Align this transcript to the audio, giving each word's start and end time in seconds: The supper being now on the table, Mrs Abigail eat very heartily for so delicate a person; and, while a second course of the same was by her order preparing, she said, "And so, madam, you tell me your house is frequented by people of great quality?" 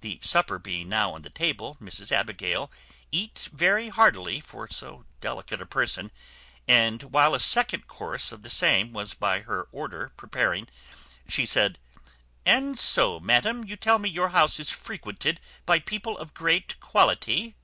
The 0.00 0.20
supper 0.22 0.58
being 0.58 0.88
now 0.88 1.12
on 1.12 1.20
the 1.20 1.28
table, 1.28 1.76
Mrs 1.78 2.10
Abigail 2.10 2.72
eat 3.12 3.50
very 3.52 3.90
heartily 3.90 4.40
for 4.40 4.66
so 4.70 5.04
delicate 5.20 5.60
a 5.60 5.66
person; 5.66 6.10
and, 6.66 7.02
while 7.02 7.34
a 7.34 7.38
second 7.38 7.86
course 7.86 8.32
of 8.32 8.42
the 8.42 8.48
same 8.48 8.94
was 8.94 9.12
by 9.12 9.40
her 9.40 9.68
order 9.70 10.12
preparing, 10.16 10.66
she 11.28 11.44
said, 11.44 11.78
"And 12.46 12.78
so, 12.78 13.20
madam, 13.20 13.64
you 13.66 13.76
tell 13.76 13.98
me 13.98 14.08
your 14.08 14.30
house 14.30 14.58
is 14.58 14.70
frequented 14.70 15.40
by 15.66 15.78
people 15.78 16.16
of 16.16 16.32
great 16.32 16.80
quality?" 16.80 17.54